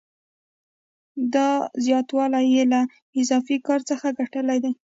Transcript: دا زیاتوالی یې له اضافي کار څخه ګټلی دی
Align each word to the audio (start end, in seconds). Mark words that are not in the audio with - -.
دا 1.33 1.49
زیاتوالی 1.85 2.45
یې 2.55 2.63
له 2.73 2.81
اضافي 3.19 3.57
کار 3.67 3.79
څخه 3.89 4.07
ګټلی 4.19 4.57
دی 4.63 4.71